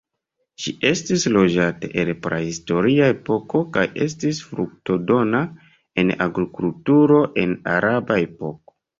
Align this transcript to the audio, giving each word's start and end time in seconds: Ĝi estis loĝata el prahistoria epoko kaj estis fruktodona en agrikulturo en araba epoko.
Ĝi 0.61 0.71
estis 0.89 1.23
loĝata 1.33 1.89
el 2.03 2.07
prahistoria 2.23 3.09
epoko 3.15 3.61
kaj 3.75 3.83
estis 4.05 4.39
fruktodona 4.53 5.41
en 6.05 6.13
agrikulturo 6.27 7.21
en 7.43 7.53
araba 7.75 8.17
epoko. 8.23 8.77